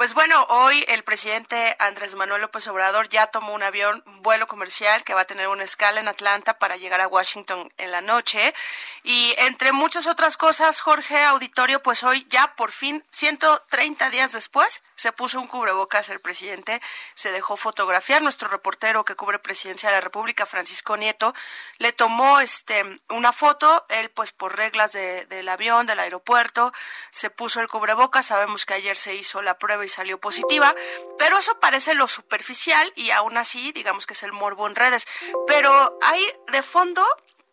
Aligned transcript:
Pues 0.00 0.14
bueno, 0.14 0.46
hoy 0.48 0.82
el 0.88 1.04
presidente 1.04 1.76
Andrés 1.78 2.14
Manuel 2.14 2.40
López 2.40 2.66
Obrador 2.68 3.10
ya 3.10 3.26
tomó 3.26 3.52
un 3.52 3.62
avión, 3.62 4.02
vuelo 4.22 4.46
comercial 4.46 5.04
que 5.04 5.12
va 5.12 5.20
a 5.20 5.24
tener 5.26 5.48
una 5.48 5.64
escala 5.64 6.00
en 6.00 6.08
Atlanta 6.08 6.58
para 6.58 6.78
llegar 6.78 7.02
a 7.02 7.06
Washington 7.06 7.70
en 7.76 7.90
la 7.90 8.00
noche. 8.00 8.54
Y 9.02 9.34
entre 9.36 9.72
muchas 9.72 10.06
otras 10.06 10.38
cosas, 10.38 10.80
Jorge 10.80 11.22
Auditorio, 11.24 11.82
pues 11.82 12.02
hoy 12.02 12.26
ya 12.30 12.54
por 12.56 12.72
fin, 12.72 13.04
130 13.10 14.08
días 14.08 14.32
después, 14.32 14.80
se 14.94 15.12
puso 15.12 15.38
un 15.38 15.46
cubrebocas 15.46 16.08
el 16.08 16.20
presidente, 16.20 16.80
se 17.14 17.30
dejó 17.30 17.58
fotografiar. 17.58 18.22
Nuestro 18.22 18.48
reportero 18.48 19.04
que 19.04 19.16
cubre 19.16 19.38
presidencia 19.38 19.90
de 19.90 19.96
la 19.96 20.00
República, 20.00 20.46
Francisco 20.46 20.96
Nieto, 20.96 21.34
le 21.76 21.92
tomó 21.92 22.40
este 22.40 23.02
una 23.10 23.34
foto, 23.34 23.84
él 23.90 24.08
pues 24.08 24.32
por 24.32 24.56
reglas 24.56 24.92
de, 24.92 25.26
del 25.26 25.50
avión, 25.50 25.86
del 25.86 26.00
aeropuerto, 26.00 26.72
se 27.10 27.28
puso 27.28 27.60
el 27.60 27.68
cubrebocas. 27.68 28.24
Sabemos 28.24 28.64
que 28.64 28.72
ayer 28.72 28.96
se 28.96 29.14
hizo 29.14 29.42
la 29.42 29.58
prueba 29.58 29.84
y 29.84 29.89
salió 29.90 30.18
positiva, 30.18 30.74
pero 31.18 31.38
eso 31.38 31.58
parece 31.60 31.94
lo 31.94 32.08
superficial 32.08 32.92
y 32.96 33.10
aún 33.10 33.36
así, 33.36 33.72
digamos 33.72 34.06
que 34.06 34.14
es 34.14 34.22
el 34.22 34.32
morbo 34.32 34.66
en 34.66 34.74
redes. 34.74 35.06
Pero 35.46 35.98
hay 36.00 36.24
de 36.52 36.62
fondo 36.62 37.04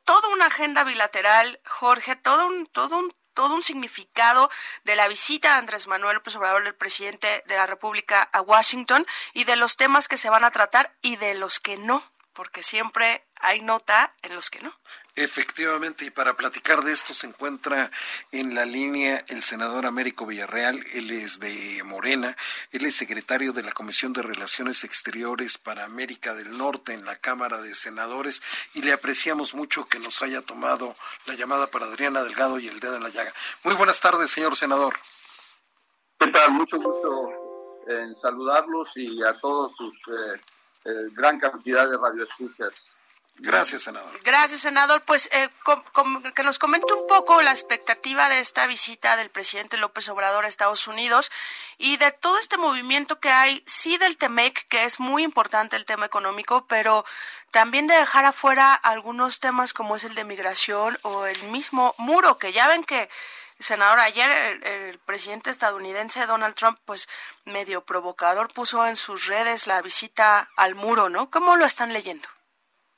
toda 0.06 0.30
una 0.30 0.46
agenda 0.46 0.84
bilateral, 0.86 1.60
Jorge, 1.66 2.16
todo 2.16 2.48
un, 2.48 2.66
todo 2.66 2.98
un 2.98 3.12
todo 3.38 3.54
un 3.54 3.62
significado 3.62 4.50
de 4.84 4.96
la 4.96 5.08
visita 5.08 5.50
de 5.50 5.60
Andrés 5.60 5.86
Manuel 5.86 6.16
López 6.16 6.36
Obrador, 6.38 6.66
el 6.66 6.74
presidente 6.74 7.44
de 7.46 7.56
la 7.56 7.68
República, 7.68 8.24
a 8.34 8.42
Washington 8.42 9.06
y 9.32 9.44
de 9.44 9.56
los 9.56 9.78
temas 9.78 10.08
que 10.08 10.18
se 10.18 10.32
van 10.32 10.44
a 10.44 10.50
tratar 10.50 10.96
y 11.04 11.18
de 11.18 11.36
los 11.36 11.60
que 11.60 11.78
no, 11.78 12.04
porque 12.34 12.64
siempre 12.64 13.28
hay 13.40 13.62
nota 13.62 14.16
en 14.24 14.34
los 14.34 14.50
que 14.50 14.62
no. 14.62 14.76
Efectivamente, 15.18 16.06
y 16.06 16.12
para 16.12 16.36
platicar 16.36 16.84
de 16.84 16.92
esto 16.92 17.12
se 17.16 17.26
encuentra 17.26 17.90
en 18.32 18.54
la 18.54 18.66
línea 18.66 19.26
el 19.30 19.42
senador 19.42 19.88
Américo 19.88 20.28
Villarreal, 20.28 20.86
él 20.94 21.10
es 21.10 21.40
de 21.40 21.82
Morena, 21.84 22.38
él 22.72 22.86
es 22.86 22.98
secretario 22.98 23.52
de 23.52 23.64
la 23.64 23.72
Comisión 23.72 24.14
de 24.14 24.22
Relaciones 24.22 24.84
Exteriores 24.84 25.58
para 25.58 25.86
América 25.86 26.36
del 26.36 26.56
Norte 26.56 26.94
en 26.94 27.04
la 27.04 27.16
Cámara 27.16 27.60
de 27.64 27.74
Senadores 27.74 28.44
y 28.76 28.84
le 28.84 28.94
apreciamos 28.94 29.56
mucho 29.56 29.88
que 29.88 29.98
nos 29.98 30.22
haya 30.22 30.44
tomado 30.44 30.96
la 31.26 31.34
llamada 31.34 31.66
para 31.66 31.88
Adriana 31.88 32.22
Delgado 32.22 32.60
y 32.60 32.68
el 32.68 32.80
dedo 32.80 32.98
en 32.98 33.02
la 33.02 33.10
llaga. 33.10 33.34
Muy 33.64 33.74
buenas 33.74 34.00
tardes, 34.00 34.30
señor 34.30 34.56
senador. 34.56 34.94
¿Qué 36.20 36.28
tal? 36.28 36.52
Mucho 36.52 36.78
gusto 36.78 37.32
en 37.88 38.16
saludarlos 38.20 38.92
y 38.94 39.24
a 39.24 39.34
todos 39.34 39.72
sus 39.78 39.96
eh, 39.96 40.42
eh, 40.86 41.08
gran 41.14 41.40
cantidad 41.40 41.90
de 41.90 41.98
radioescuchas. 41.98 42.76
Gracias, 43.40 43.84
senador. 43.84 44.20
Gracias, 44.24 44.62
senador. 44.62 45.04
Pues 45.04 45.30
eh, 45.32 45.48
com- 45.64 46.24
que 46.34 46.42
nos 46.44 46.58
comente 46.58 46.92
un 46.92 47.08
poco 47.08 47.42
la 47.44 47.52
expectativa 47.52 48.30
de 48.30 48.40
esta 48.40 48.66
visita 48.66 49.16
del 49.16 49.30
presidente 49.30 49.78
López 49.78 50.10
Obrador 50.10 50.44
a 50.46 50.48
Estados 50.48 50.88
Unidos 50.88 51.32
y 51.78 51.98
de 51.98 52.12
todo 52.12 52.40
este 52.40 52.58
movimiento 52.58 53.20
que 53.20 53.30
hay, 53.30 53.62
sí 53.68 53.98
del 53.98 54.18
TEMEC, 54.18 54.68
que 54.70 54.86
es 54.86 55.00
muy 55.00 55.24
importante 55.24 55.76
el 55.76 55.86
tema 55.86 56.08
económico, 56.08 56.66
pero 56.66 57.06
también 57.52 57.86
de 57.86 57.96
dejar 57.96 58.26
afuera 58.26 58.74
algunos 58.74 59.40
temas 59.40 59.72
como 59.72 59.96
es 59.96 60.04
el 60.04 60.16
de 60.16 60.24
migración 60.24 60.98
o 61.04 61.28
el 61.28 61.42
mismo 61.44 61.94
muro, 62.00 62.40
que 62.40 62.52
ya 62.52 62.68
ven 62.68 62.84
que 62.84 63.08
Senador, 63.60 64.00
ayer 64.00 64.30
el 64.66 65.00
presidente 65.00 65.50
estadounidense 65.50 66.26
Donald 66.28 66.54
Trump, 66.54 66.78
pues 66.86 67.10
medio 67.46 67.84
provocador, 67.84 68.54
puso 68.54 68.86
en 68.86 68.96
sus 68.96 69.26
redes 69.26 69.66
la 69.66 69.82
visita 69.82 70.50
al 70.56 70.76
muro, 70.76 71.10
¿no? 71.10 71.32
¿Cómo 71.32 71.56
lo 71.56 71.66
están 71.66 71.92
leyendo? 71.92 72.28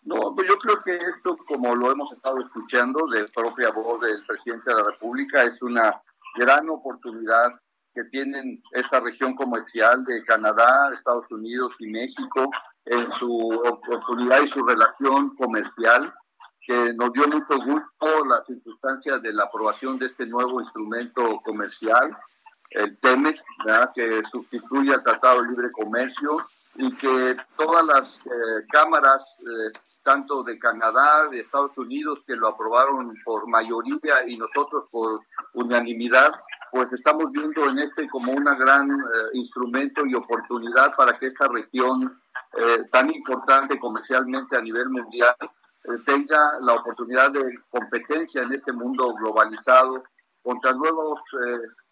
No, 0.02 0.34
pues 0.34 0.48
yo 0.48 0.58
creo 0.58 0.82
que 0.84 0.96
esto, 0.96 1.38
como 1.48 1.76
lo 1.76 1.92
hemos 1.92 2.12
estado 2.14 2.40
escuchando 2.40 3.06
de 3.08 3.28
propia 3.30 3.70
voz 3.72 4.00
del 4.02 4.26
presidente 4.26 4.70
de 4.70 4.78
la 4.78 4.90
República, 4.90 5.44
es 5.44 5.62
una 5.62 6.02
gran 6.36 6.70
oportunidad 6.70 7.60
que 7.94 8.04
tienen 8.06 8.62
esta 8.72 9.00
región 9.02 9.36
comercial 9.36 10.04
de 10.06 10.24
Canadá, 10.24 10.92
Estados 10.94 11.30
Unidos 11.32 11.74
y 11.80 11.88
México 11.88 12.50
en 12.86 13.12
su 13.20 13.50
oportunidad 13.66 14.42
y 14.42 14.50
su 14.50 14.66
relación 14.66 15.36
comercial, 15.36 16.14
que 16.66 16.94
nos 16.94 17.12
dio 17.14 17.28
mucho 17.28 17.58
gusto 17.58 18.26
las 18.26 18.46
circunstancias 18.48 19.22
de 19.22 19.34
la 19.34 19.44
aprobación 19.44 19.98
de 20.00 20.08
este 20.08 20.26
nuevo 20.26 20.62
instrumento 20.62 21.42
comercial, 21.44 22.16
el 22.72 22.98
TEMEC, 23.00 23.42
que 23.96 24.22
sustituye 24.31 24.94
al 24.94 25.04
Tratado 25.04 25.42
de 25.42 25.50
Libre 25.50 25.72
Comercio 25.72 26.38
y 26.82 26.90
que 26.94 27.36
todas 27.58 27.86
las 27.86 28.20
eh, 28.26 28.66
cámaras, 28.72 29.42
eh, 29.42 29.70
tanto 30.02 30.44
de 30.44 30.58
Canadá, 30.58 31.28
de 31.28 31.42
Estados 31.42 31.78
Unidos, 31.78 32.20
que 32.26 32.38
lo 32.38 32.48
aprobaron 32.48 33.14
por 33.26 33.48
mayoría 33.48 34.26
y 34.26 34.38
nosotros 34.38 34.86
por 34.90 35.20
unanimidad, 35.54 36.32
pues 36.72 36.88
estamos 36.94 37.34
viendo 37.34 37.66
en 37.66 37.80
este 37.80 38.08
como 38.08 38.32
un 38.32 38.46
gran 38.46 38.90
eh, 38.90 39.04
instrumento 39.34 40.06
y 40.06 40.16
oportunidad 40.16 40.96
para 40.96 41.20
que 41.20 41.28
esta 41.28 41.50
región 41.50 42.18
eh, 42.58 42.86
tan 42.90 43.14
importante 43.14 43.78
comercialmente 43.78 44.56
a 44.56 44.62
nivel 44.62 44.90
mundial 44.90 45.36
tenga 46.06 46.60
la 46.62 46.76
oportunidad 46.76 47.32
de 47.32 47.60
competencia 47.70 48.44
en 48.44 48.54
este 48.54 48.72
mundo 48.72 49.14
globalizado 49.16 50.04
contra 50.44 50.74
nuevos 50.74 51.20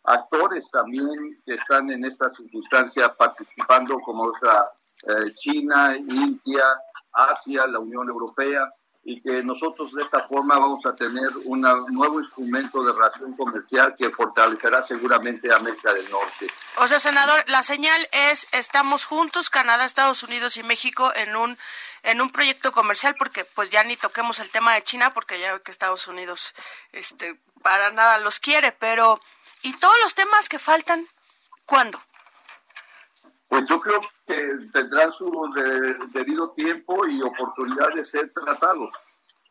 actores 0.04 0.70
también 0.72 1.42
que 1.46 1.56
están 1.56 1.90
en 1.90 2.04
esta 2.06 2.30
circunstancia 2.30 3.14
participando 3.16 4.00
como 4.00 4.24
otra 4.24 4.72
eh, 5.04 5.32
China, 5.36 5.96
India, 5.98 6.64
Asia, 7.12 7.68
la 7.68 7.80
Unión 7.80 8.08
Europea 8.10 8.72
y 9.10 9.22
que 9.22 9.42
nosotros 9.42 9.94
de 9.94 10.04
esta 10.04 10.22
forma 10.28 10.60
vamos 10.60 10.86
a 10.86 10.94
tener 10.94 11.30
un 11.46 11.62
nuevo 11.62 12.20
instrumento 12.20 12.84
de 12.84 12.92
relación 12.92 13.38
comercial 13.38 13.96
que 13.98 14.10
fortalecerá 14.10 14.86
seguramente 14.86 15.50
a 15.50 15.56
América 15.56 15.94
del 15.94 16.12
Norte. 16.12 16.48
O 16.80 16.88
sea, 16.90 17.00
senador, 17.00 17.42
la 17.48 17.64
señal 17.64 18.06
es 18.12 18.50
estamos 18.52 19.06
juntos, 19.06 19.50
Canadá, 19.50 19.86
Estados 19.86 20.24
Unidos 20.24 20.58
y 20.58 20.64
México 20.64 21.14
en 21.16 21.38
un 21.38 21.58
en 22.04 22.20
un 22.20 22.32
proyecto 22.32 22.74
comercial 22.74 23.16
porque 23.18 23.46
pues 23.46 23.70
ya 23.70 23.82
ni 23.86 23.96
toquemos 23.96 24.40
el 24.40 24.50
tema 24.50 24.74
de 24.74 24.84
China 24.84 25.12
porque 25.14 25.40
ya 25.40 25.54
ve 25.54 25.62
que 25.62 25.72
Estados 25.72 26.10
Unidos 26.10 26.54
este 26.92 27.40
para 27.64 27.92
nada 27.92 28.18
los 28.18 28.42
quiere, 28.42 28.74
pero 28.74 29.22
y 29.62 29.72
todos 29.78 29.96
los 30.04 30.16
temas 30.16 30.50
que 30.50 30.60
faltan 30.60 31.08
¿cuándo? 31.66 32.02
Yo 33.70 33.80
creo 33.80 34.00
que 34.26 34.68
tendrán 34.74 35.12
su 35.14 35.52
de- 35.56 35.98
debido 36.14 36.52
tiempo 36.52 37.06
y 37.08 37.22
oportunidad 37.22 37.94
de 37.94 38.06
ser 38.06 38.32
tratados. 38.34 38.92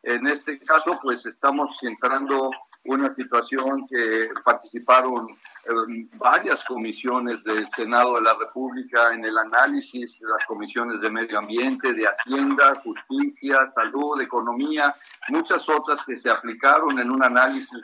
En 0.03 0.25
este 0.27 0.59
caso, 0.59 0.97
pues 1.01 1.25
estamos 1.25 1.69
entrando 1.81 2.51
una 2.85 3.13
situación 3.15 3.85
que 3.87 4.29
participaron 4.45 5.27
eh, 5.29 6.07
varias 6.13 6.63
comisiones 6.63 7.43
del 7.43 7.69
Senado 7.71 8.15
de 8.15 8.21
la 8.21 8.33
República 8.35 9.13
en 9.13 9.25
el 9.25 9.37
análisis, 9.37 10.21
las 10.21 10.45
comisiones 10.47 11.01
de 11.01 11.11
medio 11.11 11.39
ambiente, 11.39 11.91
de 11.93 12.05
Hacienda, 12.07 12.73
Justicia, 12.83 13.67
Salud, 13.71 14.21
Economía, 14.21 14.95
muchas 15.27 15.67
otras 15.67 16.05
que 16.05 16.17
se 16.19 16.29
aplicaron 16.29 16.97
en 16.99 17.11
un 17.11 17.21
análisis 17.23 17.81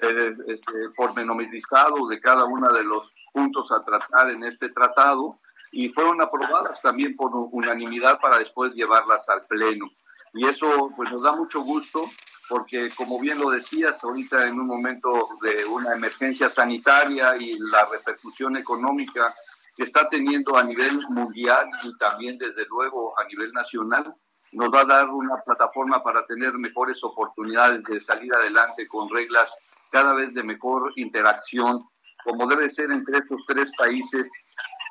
eh, 0.00 0.36
este, 0.48 0.72
pormenorizado 0.96 2.06
de 2.08 2.20
cada 2.20 2.44
uno 2.44 2.68
de 2.74 2.84
los 2.84 3.10
puntos 3.32 3.72
a 3.72 3.82
tratar 3.82 4.30
en 4.30 4.42
este 4.44 4.68
tratado 4.68 5.38
y 5.72 5.88
fueron 5.88 6.20
aprobadas 6.20 6.80
también 6.82 7.16
por 7.16 7.32
unanimidad 7.34 8.20
para 8.20 8.38
después 8.38 8.72
llevarlas 8.74 9.28
al 9.28 9.46
Pleno. 9.46 9.90
Y 10.34 10.46
eso 10.46 10.92
pues 10.94 11.10
nos 11.10 11.22
da 11.22 11.32
mucho 11.32 11.60
gusto 11.62 12.04
porque 12.48 12.90
como 12.90 13.18
bien 13.18 13.38
lo 13.38 13.50
decías, 13.50 14.02
ahorita 14.04 14.46
en 14.46 14.60
un 14.60 14.66
momento 14.66 15.08
de 15.40 15.64
una 15.64 15.94
emergencia 15.94 16.50
sanitaria 16.50 17.36
y 17.36 17.58
la 17.58 17.86
repercusión 17.86 18.56
económica 18.56 19.34
que 19.74 19.84
está 19.84 20.08
teniendo 20.08 20.56
a 20.56 20.62
nivel 20.62 21.00
mundial 21.08 21.66
y 21.82 21.96
también 21.96 22.36
desde 22.36 22.66
luego 22.66 23.18
a 23.18 23.24
nivel 23.24 23.52
nacional, 23.52 24.14
nos 24.52 24.68
va 24.68 24.80
a 24.80 24.84
dar 24.84 25.08
una 25.08 25.36
plataforma 25.38 26.02
para 26.02 26.26
tener 26.26 26.52
mejores 26.54 27.02
oportunidades 27.02 27.82
de 27.84 27.98
salir 28.00 28.34
adelante 28.34 28.86
con 28.86 29.08
reglas 29.08 29.56
cada 29.90 30.12
vez 30.12 30.34
de 30.34 30.42
mejor 30.42 30.92
interacción, 30.96 31.78
como 32.22 32.46
debe 32.46 32.68
ser 32.68 32.90
entre 32.92 33.18
estos 33.18 33.40
tres 33.46 33.70
países 33.78 34.28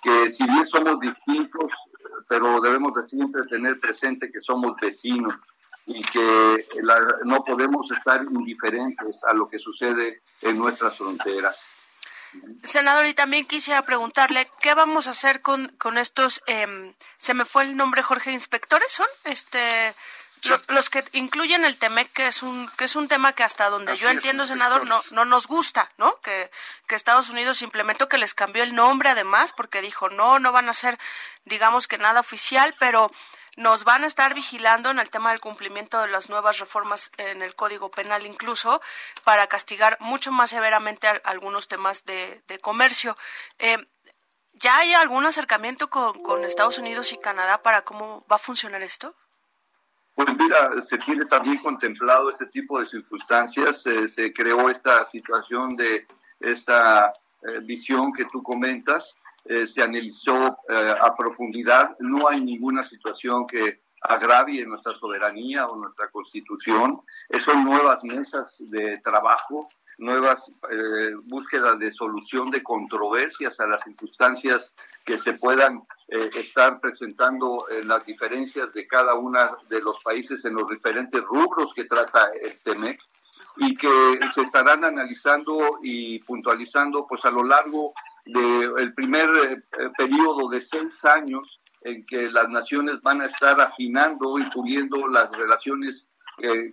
que 0.02 0.30
si 0.30 0.44
bien 0.46 0.66
somos 0.68 1.00
distintos, 1.00 1.72
pero 2.28 2.60
debemos 2.62 2.94
de 2.96 3.08
siempre 3.08 3.42
tener 3.50 3.80
presente 3.80 4.32
que 4.32 4.42
somos 4.42 4.76
vecinos 4.82 5.34
y 5.86 6.02
que 6.04 6.66
la- 6.84 7.18
no 7.26 7.44
podemos 7.44 7.90
estar 7.92 8.24
indiferentes 8.24 9.24
a 9.24 9.34
lo 9.34 9.50
que 9.50 9.60
sucede 9.60 10.22
en 10.42 10.58
nuestras 10.58 10.98
fronteras. 10.98 11.68
senador, 12.64 13.06
y 13.08 13.14
también 13.14 13.46
quisiera 13.46 13.82
preguntarle, 13.82 14.48
¿qué 14.62 14.74
vamos 14.74 15.08
a 15.10 15.12
hacer 15.12 15.42
con, 15.42 15.68
con 15.78 15.98
estos, 15.98 16.42
em, 16.46 16.94
se 17.18 17.34
me 17.34 17.44
fue 17.44 17.64
el 17.64 17.76
nombre, 17.76 18.04
Jorge, 18.04 18.32
inspectores 18.32 18.90
son? 18.90 19.08
Este, 19.26 19.94
los 20.68 20.90
que 20.90 21.04
incluyen 21.14 21.66
el 21.66 21.78
TEMEC, 21.78 22.12
que 22.12 22.28
es 22.28 22.42
un, 22.42 22.70
que 22.78 22.86
es 22.86 22.96
un 22.96 23.08
tema 23.08 23.34
que 23.34 23.44
hasta 23.44 23.70
donde 23.70 23.96
yo 23.96 24.10
entiendo, 24.10 24.44
senador, 24.46 24.88
no, 24.88 25.02
no 25.12 25.26
nos 25.26 25.48
gusta, 25.48 25.92
¿no? 25.98 26.20
Que, 26.22 26.50
que 26.88 26.96
Estados 26.96 27.30
Unidos 27.30 27.62
implementó, 27.62 28.10
que 28.10 28.18
les 28.18 28.34
cambió 28.34 28.64
el 28.64 28.76
nombre 28.76 29.10
además, 29.10 29.54
porque 29.54 29.82
dijo, 29.82 30.10
no, 30.10 30.40
no 30.40 30.52
van 30.52 30.70
a 30.70 30.74
ser, 30.74 30.98
digamos 31.46 31.88
que 31.88 31.98
nada 31.98 32.20
oficial, 32.20 32.76
pero 32.80 33.12
nos 33.58 33.84
van 33.84 34.04
a 34.04 34.08
estar 34.08 34.34
vigilando 34.34 34.90
en 34.90 35.00
el 35.00 35.10
tema 35.10 35.32
del 35.32 35.42
cumplimiento 35.42 36.02
de 36.02 36.08
las 36.08 36.30
nuevas 36.30 36.58
reformas 36.60 37.12
en 37.18 37.42
el 37.42 37.56
Código 37.56 37.92
Penal 37.92 38.26
incluso 38.26 38.82
para 39.24 39.48
castigar 39.48 39.98
mucho 40.00 40.32
más 40.32 40.52
severamente 40.52 41.08
algunos 41.24 41.68
temas 41.68 42.06
de, 42.06 42.42
comercio. 42.62 43.18
Eh, 43.60 43.78
¿Ya 44.54 44.78
hay 44.78 44.94
algún 44.94 45.26
acercamiento 45.26 45.90
con, 45.90 46.22
con 46.24 46.46
Estados 46.46 46.78
Unidos 46.78 47.12
y 47.14 47.18
Canadá 47.18 47.62
para 47.62 47.84
cómo 47.84 48.26
va 48.32 48.36
a 48.36 48.40
funcionar 48.40 48.82
esto? 48.84 49.16
Pues 50.24 50.38
mira, 50.38 50.82
se 50.84 51.00
tiene 51.00 51.26
también 51.26 51.58
contemplado 51.58 52.30
este 52.30 52.46
tipo 52.46 52.80
de 52.80 52.86
circunstancias, 52.86 53.88
eh, 53.88 54.08
se 54.08 54.32
creó 54.32 54.70
esta 54.70 55.04
situación 55.06 55.76
de 55.76 56.06
esta 56.40 57.12
eh, 57.42 57.60
visión 57.64 58.14
que 58.14 58.26
tú 58.26 58.44
comentas, 58.44 59.16
eh, 59.46 59.66
se 59.66 59.82
analizó 59.82 60.60
a 60.70 61.16
profundidad, 61.16 61.98
no 62.00 62.30
hay 62.30 62.40
ninguna 62.40 62.84
situación 62.84 63.48
que 63.48 63.82
agravie 64.02 64.64
nuestra 64.68 64.94
soberanía 64.94 65.66
o 65.66 65.76
nuestra 65.76 66.08
constitución, 66.10 67.02
son 67.44 67.64
nuevas 67.64 68.04
mesas 68.04 68.64
de 68.70 69.00
trabajo 69.00 69.70
nuevas 70.02 70.52
eh, 70.70 71.14
búsquedas 71.26 71.78
de 71.80 71.92
solución 71.92 72.50
de 72.50 72.64
controversias 72.64 73.60
a 73.60 73.68
las 73.68 73.84
circunstancias 73.84 74.74
que 75.06 75.20
se 75.20 75.34
puedan 75.34 75.84
eh, 76.08 76.32
estar 76.36 76.80
presentando 76.80 77.68
en 77.70 77.88
las 77.88 78.04
diferencias 78.06 78.74
de 78.74 78.88
cada 78.88 79.14
uno 79.14 79.40
de 79.70 79.80
los 79.80 79.98
países 80.04 80.44
en 80.44 80.54
los 80.54 80.68
diferentes 80.68 81.22
rubros 81.22 81.72
que 81.76 81.86
trata 81.86 82.32
el 82.42 82.60
TEMEC 82.64 83.00
y 83.58 83.76
que 83.76 84.20
se 84.34 84.42
estarán 84.42 84.84
analizando 84.84 85.80
y 85.84 86.20
puntualizando 86.20 87.06
pues 87.08 87.24
a 87.26 87.32
lo 87.32 87.44
largo 87.44 87.94
del 88.26 88.94
primer 88.96 89.30
eh, 89.30 89.90
periodo 89.98 90.50
de 90.50 90.62
seis 90.62 91.06
años 91.06 91.60
en 91.84 92.04
que 92.06 92.30
las 92.32 92.50
naciones 92.50 93.02
van 93.02 93.22
a 93.22 93.26
estar 93.28 93.60
afinando 93.62 94.40
y 94.40 94.50
puliendo 94.50 95.08
las 95.08 95.32
relaciones 95.32 96.08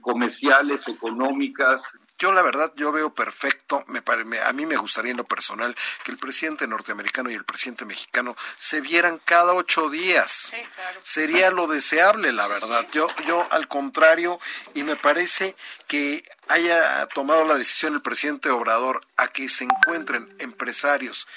comerciales, 0.00 0.88
económicas, 0.88 1.82
yo 2.18 2.32
la 2.32 2.42
verdad, 2.42 2.72
yo 2.76 2.90
veo 2.90 3.14
perfecto, 3.14 3.84
me, 3.86 4.02
a 4.40 4.52
mí 4.52 4.66
me 4.66 4.76
gustaría 4.76 5.12
en 5.12 5.16
lo 5.16 5.24
personal 5.24 5.76
que 6.04 6.10
el 6.10 6.18
presidente 6.18 6.66
norteamericano 6.66 7.30
y 7.30 7.34
el 7.34 7.44
presidente 7.44 7.84
mexicano 7.84 8.36
se 8.56 8.80
vieran 8.80 9.20
cada 9.24 9.54
ocho 9.54 9.88
días. 9.88 10.52
Sería 11.00 11.50
lo 11.52 11.68
deseable, 11.68 12.32
la 12.32 12.48
verdad. 12.48 12.86
Yo, 12.90 13.06
yo 13.26 13.46
al 13.52 13.68
contrario, 13.68 14.40
y 14.74 14.82
me 14.82 14.96
parece 14.96 15.54
que 15.86 16.24
haya 16.48 17.06
tomado 17.06 17.44
la 17.44 17.54
decisión 17.54 17.94
el 17.94 18.02
presidente 18.02 18.50
Obrador 18.50 19.00
a 19.16 19.28
que 19.28 19.48
se 19.48 19.64
encuentren 19.64 20.34
empresarios 20.40 21.28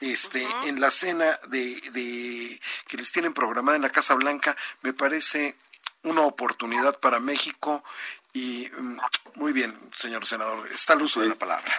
este, 0.00 0.46
en 0.64 0.80
la 0.80 0.90
cena 0.90 1.38
de, 1.48 1.80
de 1.92 2.60
que 2.88 2.96
les 2.96 3.12
tienen 3.12 3.34
programada 3.34 3.76
en 3.76 3.82
la 3.82 3.90
Casa 3.90 4.14
Blanca, 4.14 4.56
me 4.80 4.94
parece 4.94 5.56
una 6.02 6.22
oportunidad 6.22 6.98
para 6.98 7.20
México 7.20 7.84
y 8.32 8.70
mm, 8.70 8.98
muy 9.36 9.52
bien, 9.52 9.74
señor 9.92 10.26
senador, 10.26 10.66
está 10.72 10.94
el 10.94 11.02
uso 11.02 11.20
de 11.20 11.28
la 11.28 11.34
palabra. 11.34 11.72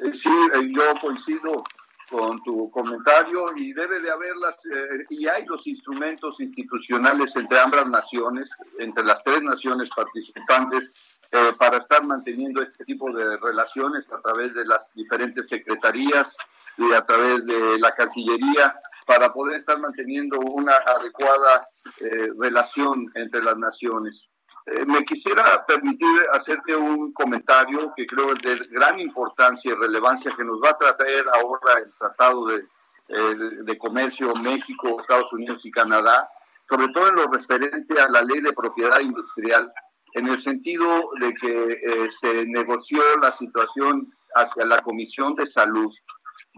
Eh, 0.00 0.14
sí, 0.14 0.30
eh, 0.54 0.68
yo 0.70 0.94
coincido 1.00 1.64
con 2.08 2.42
tu 2.42 2.70
comentario 2.70 3.54
y 3.56 3.72
debe 3.72 4.00
de 4.00 4.10
haberlas, 4.10 4.56
eh, 4.66 5.04
y 5.10 5.26
hay 5.26 5.44
los 5.44 5.66
instrumentos 5.66 6.40
institucionales 6.40 7.36
entre 7.36 7.60
ambas 7.60 7.88
naciones, 7.90 8.48
entre 8.78 9.04
las 9.04 9.22
tres 9.22 9.42
naciones 9.42 9.90
participantes, 9.94 11.14
para 11.58 11.76
estar 11.76 12.02
manteniendo 12.04 12.62
este 12.62 12.86
tipo 12.86 13.12
de 13.12 13.36
relaciones 13.36 14.10
a 14.10 14.18
través 14.22 14.54
de 14.54 14.64
las 14.64 14.94
diferentes 14.94 15.46
secretarías 15.46 16.34
y 16.78 16.90
a 16.94 17.04
través 17.04 17.44
de 17.44 17.78
la 17.78 17.94
Cancillería, 17.94 18.74
para 19.04 19.30
poder 19.30 19.58
estar 19.58 19.78
manteniendo 19.78 20.38
una 20.38 20.72
adecuada 20.76 21.68
relación 22.38 23.12
entre 23.14 23.42
las 23.42 23.58
naciones. 23.58 24.30
Eh, 24.66 24.84
me 24.86 25.04
quisiera 25.04 25.64
permitir 25.66 26.08
hacerte 26.32 26.76
un 26.76 27.12
comentario 27.12 27.92
que 27.96 28.06
creo 28.06 28.32
es 28.32 28.40
de 28.42 28.58
gran 28.70 28.98
importancia 28.98 29.72
y 29.72 29.74
relevancia 29.74 30.32
que 30.36 30.44
nos 30.44 30.58
va 30.58 30.70
a 30.70 30.96
traer 30.96 31.24
ahora 31.34 31.80
el 31.84 31.92
Tratado 31.98 32.46
de, 32.46 32.66
Comercio 33.78 34.34
México, 34.34 35.00
Estados 35.00 35.32
Unidos 35.32 35.64
y 35.64 35.70
Canadá, 35.70 36.28
sobre 36.68 36.88
todo 36.88 37.08
en 37.08 37.14
lo 37.14 37.26
referente 37.28 37.98
a 37.98 38.08
la 38.08 38.22
ley 38.22 38.40
de 38.40 38.52
propiedad 38.52 39.00
industrial, 39.00 39.72
en 40.12 40.28
el 40.28 40.38
sentido 40.38 41.10
de 41.18 41.32
que 41.34 41.72
eh, 41.72 42.10
se 42.10 42.44
negoció 42.46 43.00
la 43.22 43.30
situación 43.30 44.12
hacia 44.34 44.66
la 44.66 44.82
Comisión 44.82 45.34
de 45.36 45.46
Salud 45.46 45.90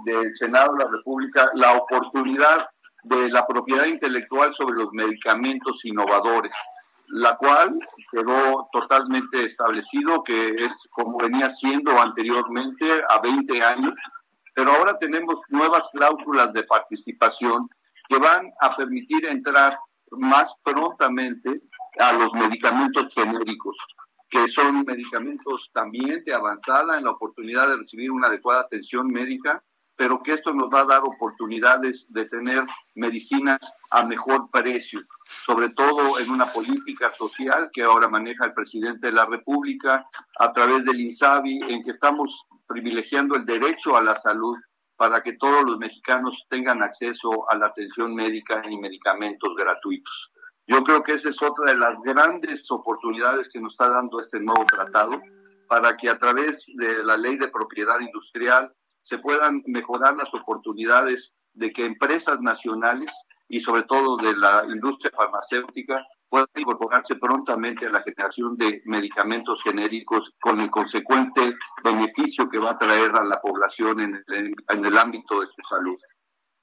del 0.04 0.34
Senado 0.34 0.72
de 0.72 0.84
la 0.84 0.90
República, 0.90 1.50
la 1.54 1.74
oportunidad 1.74 2.68
de 3.04 3.28
la 3.28 3.46
propiedad 3.46 3.84
intelectual 3.84 4.52
sobre 4.56 4.76
los 4.76 4.92
medicamentos 4.92 5.84
innovadores 5.84 6.52
la 7.10 7.36
cual 7.36 7.78
quedó 8.12 8.68
totalmente 8.72 9.44
establecido 9.44 10.22
que 10.22 10.54
es 10.54 10.72
como 10.90 11.18
venía 11.18 11.50
siendo 11.50 12.00
anteriormente 12.00 13.02
a 13.08 13.20
20 13.20 13.62
años, 13.62 13.94
pero 14.54 14.72
ahora 14.72 14.96
tenemos 14.98 15.36
nuevas 15.48 15.88
cláusulas 15.92 16.52
de 16.52 16.64
participación 16.64 17.68
que 18.08 18.18
van 18.18 18.52
a 18.60 18.74
permitir 18.74 19.24
entrar 19.26 19.78
más 20.12 20.54
prontamente 20.62 21.62
a 21.98 22.12
los 22.12 22.32
medicamentos 22.32 23.12
genéricos, 23.14 23.76
que 24.28 24.46
son 24.48 24.84
medicamentos 24.84 25.70
también 25.72 26.22
de 26.24 26.34
avanzada 26.34 26.98
en 26.98 27.04
la 27.04 27.12
oportunidad 27.12 27.68
de 27.68 27.76
recibir 27.76 28.10
una 28.10 28.28
adecuada 28.28 28.62
atención 28.62 29.08
médica, 29.08 29.62
pero 30.00 30.22
que 30.22 30.32
esto 30.32 30.54
nos 30.54 30.70
va 30.72 30.80
a 30.80 30.86
dar 30.86 31.02
oportunidades 31.04 32.06
de 32.08 32.24
tener 32.24 32.64
medicinas 32.94 33.60
a 33.90 34.02
mejor 34.02 34.48
precio 34.50 35.02
sobre 35.28 35.68
todo 35.68 36.18
en 36.18 36.30
una 36.30 36.46
política 36.46 37.10
social 37.10 37.68
que 37.70 37.82
ahora 37.82 38.08
maneja 38.08 38.46
el 38.46 38.54
presidente 38.54 39.08
de 39.08 39.12
la 39.12 39.26
República 39.26 40.06
a 40.38 40.52
través 40.54 40.86
del 40.86 41.00
INSABI, 41.00 41.60
en 41.68 41.82
que 41.82 41.90
estamos 41.90 42.46
privilegiando 42.66 43.36
el 43.36 43.44
derecho 43.44 43.94
a 43.94 44.02
la 44.02 44.18
salud 44.18 44.56
para 44.96 45.22
que 45.22 45.34
todos 45.34 45.64
los 45.64 45.76
mexicanos 45.76 46.34
tengan 46.48 46.82
acceso 46.82 47.46
a 47.50 47.56
la 47.56 47.66
atención 47.66 48.14
médica 48.14 48.62
y 48.70 48.78
medicamentos 48.78 49.54
gratuitos. 49.54 50.32
Yo 50.66 50.82
creo 50.82 51.02
que 51.02 51.12
esa 51.12 51.28
es 51.28 51.42
otra 51.42 51.72
de 51.72 51.78
las 51.78 52.00
grandes 52.00 52.70
oportunidades 52.70 53.50
que 53.50 53.60
nos 53.60 53.74
está 53.74 53.90
dando 53.90 54.18
este 54.18 54.40
nuevo 54.40 54.64
tratado 54.64 55.20
para 55.68 55.94
que 55.98 56.08
a 56.08 56.18
través 56.18 56.64
de 56.74 57.04
la 57.04 57.18
ley 57.18 57.36
de 57.36 57.48
propiedad 57.48 58.00
industrial 58.00 58.72
se 59.02 59.18
puedan 59.18 59.62
mejorar 59.66 60.16
las 60.16 60.32
oportunidades 60.34 61.34
de 61.54 61.72
que 61.72 61.84
empresas 61.84 62.40
nacionales 62.40 63.12
y 63.48 63.60
sobre 63.60 63.82
todo 63.82 64.16
de 64.16 64.36
la 64.36 64.64
industria 64.68 65.12
farmacéutica 65.16 66.06
pueda 66.28 66.46
incorporarse 66.54 67.16
prontamente 67.16 67.86
a 67.86 67.90
la 67.90 68.02
generación 68.02 68.56
de 68.56 68.80
medicamentos 68.84 69.62
genéricos 69.64 70.32
con 70.40 70.60
el 70.60 70.70
consecuente 70.70 71.56
beneficio 71.82 72.48
que 72.48 72.58
va 72.58 72.70
a 72.70 72.78
traer 72.78 73.10
a 73.16 73.24
la 73.24 73.40
población 73.40 74.00
en 74.00 74.22
el, 74.28 74.54
en 74.68 74.84
el 74.84 74.96
ámbito 74.96 75.40
de 75.40 75.46
su 75.48 75.62
salud. 75.68 75.98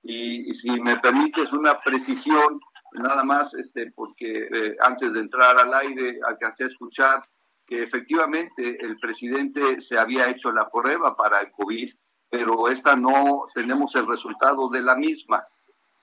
Y, 0.04 0.54
si 0.54 0.80
me 0.80 0.98
permites 0.98 1.52
una 1.52 1.78
precisión, 1.80 2.62
nada 2.94 3.24
más, 3.24 3.54
este, 3.56 3.92
porque 3.92 4.48
eh, 4.50 4.78
antes 4.80 5.12
de 5.12 5.20
entrar 5.20 5.60
al 5.60 5.74
aire 5.74 6.18
alcancé 6.26 6.64
a 6.64 6.68
escuchar 6.68 7.22
que 7.66 7.84
efectivamente 7.84 8.78
el 8.80 8.98
presidente 9.00 9.82
se 9.82 10.00
había 10.00 10.30
hecho 10.30 10.54
la 10.54 10.70
prueba 10.70 11.18
para 11.18 11.42
el 11.42 11.52
COVID, 11.52 11.92
pero 12.30 12.68
esta 12.70 12.96
no 12.96 13.46
tenemos 13.54 13.96
el 13.96 14.08
resultado 14.08 14.70
de 14.70 14.82
la 14.82 14.96
misma 14.96 15.46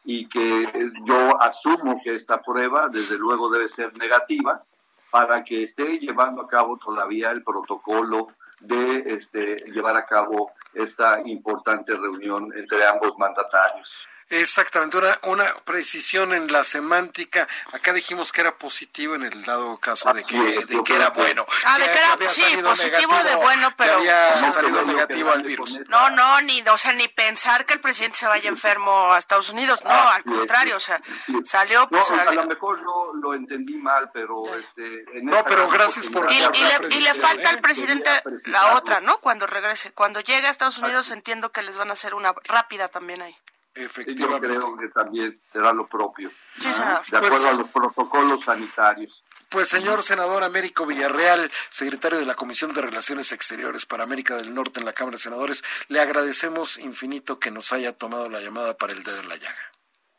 y 0.04 0.28
que 0.28 0.92
yo 1.04 1.40
asumo 1.40 2.00
que 2.02 2.14
esta 2.14 2.40
prueba 2.42 2.88
desde 2.88 3.16
luego 3.16 3.50
debe 3.50 3.68
ser 3.68 3.96
negativa 3.98 4.62
para 5.10 5.44
que 5.44 5.62
esté 5.62 5.98
llevando 5.98 6.42
a 6.42 6.48
cabo 6.48 6.76
todavía 6.76 7.30
el 7.30 7.42
protocolo 7.42 8.28
de 8.60 9.14
este, 9.14 9.56
llevar 9.72 9.96
a 9.96 10.04
cabo 10.04 10.52
esta 10.74 11.20
importante 11.24 11.94
reunión 11.94 12.52
entre 12.56 12.86
ambos 12.86 13.16
mandatarios. 13.18 13.90
Exactamente, 14.30 14.96
una, 14.96 15.18
una 15.22 15.54
precisión 15.64 16.32
en 16.32 16.50
la 16.50 16.64
semántica. 16.64 17.46
Acá 17.72 17.92
dijimos 17.92 18.32
que 18.32 18.40
era 18.40 18.56
positivo 18.56 19.14
en 19.14 19.24
el 19.24 19.44
dado 19.44 19.76
caso 19.78 20.12
de 20.12 20.24
que, 20.24 20.38
de 20.38 20.82
que 20.84 20.96
era 20.96 21.10
bueno. 21.10 21.46
Ah, 21.64 21.78
de 21.78 21.84
que 21.84 21.98
era 21.98 22.30
sí, 22.30 22.56
positivo 22.62 23.14
de 23.22 23.36
bueno, 23.36 23.72
pero 23.76 23.96
había 23.96 24.36
salido 24.36 24.82
negativo 24.84 25.30
al 25.30 25.42
virus. 25.42 25.80
No, 25.88 26.10
no, 26.10 26.40
ni, 26.42 26.62
o 26.62 26.78
sea, 26.78 26.92
ni 26.92 27.08
pensar 27.08 27.66
que 27.66 27.74
el 27.74 27.80
presidente 27.80 28.18
se 28.18 28.26
vaya 28.26 28.48
enfermo 28.48 29.12
a 29.12 29.18
Estados 29.18 29.50
Unidos, 29.50 29.82
no, 29.84 29.90
al 29.90 30.24
contrario, 30.24 30.76
o 30.76 30.80
sea, 30.80 31.00
salió 31.44 31.88
pues, 31.88 32.10
a 32.10 32.32
lo 32.32 32.46
mejor 32.46 32.80
yo 32.80 33.12
lo 33.20 33.34
entendí 33.34 33.76
mal, 33.76 34.10
pero 34.12 34.42
este, 34.56 35.04
No, 35.22 35.44
pero 35.44 35.68
gracias 35.68 36.08
por 36.08 36.30
y, 36.32 36.36
y, 36.36 37.00
le, 37.00 37.14
falta 37.14 37.50
al 37.50 37.60
presidente 37.60 38.10
la 38.46 38.74
otra, 38.74 39.00
¿no? 39.00 39.18
Cuando 39.18 39.46
regrese, 39.46 39.92
cuando 39.92 40.20
llegue 40.20 40.46
a 40.46 40.50
Estados 40.50 40.78
Unidos 40.78 41.10
entiendo 41.10 41.52
que 41.52 41.62
les 41.62 41.76
van 41.76 41.90
a 41.90 41.92
hacer 41.92 42.14
una 42.14 42.34
rápida 42.44 42.88
también 42.88 43.22
ahí. 43.22 43.36
Efectivamente. 43.74 44.48
Yo 44.48 44.60
creo 44.60 44.76
que 44.76 44.88
también 44.88 45.38
será 45.52 45.72
lo 45.72 45.86
propio. 45.86 46.30
Sí, 46.58 46.72
senador. 46.72 47.04
De 47.10 47.16
acuerdo 47.16 47.36
pues 47.36 47.54
a 47.54 47.58
los 47.58 47.70
protocolos 47.70 48.44
sanitarios. 48.44 49.24
Pues 49.48 49.68
señor 49.68 50.02
senador 50.02 50.42
Américo 50.42 50.84
Villarreal, 50.84 51.50
secretario 51.68 52.18
de 52.18 52.26
la 52.26 52.34
Comisión 52.34 52.72
de 52.74 52.82
Relaciones 52.82 53.30
Exteriores 53.30 53.86
para 53.86 54.02
América 54.02 54.36
del 54.36 54.52
Norte 54.52 54.80
en 54.80 54.86
la 54.86 54.92
Cámara 54.92 55.16
de 55.16 55.22
Senadores, 55.22 55.62
le 55.88 56.00
agradecemos 56.00 56.78
infinito 56.78 57.38
que 57.38 57.52
nos 57.52 57.72
haya 57.72 57.96
tomado 57.96 58.28
la 58.28 58.40
llamada 58.40 58.76
para 58.76 58.92
el 58.92 59.04
dedo 59.04 59.20
en 59.20 59.28
la 59.28 59.36
llaga. 59.36 59.70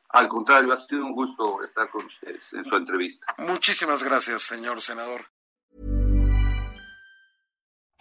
Al 0.09 0.29
contrario, 0.29 0.71
ha 0.71 0.79
sido 0.79 1.03
un 1.05 1.11
gusto 1.11 1.61
estar 1.63 1.89
con 1.89 2.05
ustedes 2.05 2.53
en 2.53 2.63
su 2.63 2.75
entrevista. 2.75 3.33
Muchísimas 3.37 4.03
gracias, 4.03 4.43
señor 4.43 4.81
senador. 4.81 5.25